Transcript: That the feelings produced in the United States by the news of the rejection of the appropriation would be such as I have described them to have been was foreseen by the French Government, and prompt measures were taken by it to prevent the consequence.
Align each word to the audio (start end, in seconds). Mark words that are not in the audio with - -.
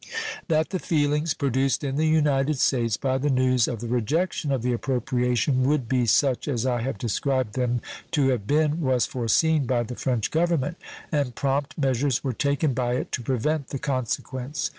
That 0.47 0.71
the 0.71 0.79
feelings 0.79 1.35
produced 1.35 1.83
in 1.83 1.95
the 1.95 2.07
United 2.07 2.57
States 2.57 2.97
by 2.97 3.19
the 3.19 3.29
news 3.29 3.67
of 3.67 3.81
the 3.81 3.87
rejection 3.87 4.51
of 4.51 4.63
the 4.63 4.73
appropriation 4.73 5.63
would 5.65 5.87
be 5.87 6.07
such 6.07 6.47
as 6.47 6.65
I 6.65 6.81
have 6.81 6.97
described 6.97 7.53
them 7.53 7.81
to 8.09 8.29
have 8.29 8.47
been 8.47 8.81
was 8.81 9.05
foreseen 9.05 9.67
by 9.67 9.83
the 9.83 9.95
French 9.95 10.31
Government, 10.31 10.77
and 11.11 11.35
prompt 11.35 11.77
measures 11.77 12.23
were 12.23 12.33
taken 12.33 12.73
by 12.73 12.93
it 12.95 13.11
to 13.11 13.21
prevent 13.21 13.67
the 13.67 13.77
consequence. 13.77 14.69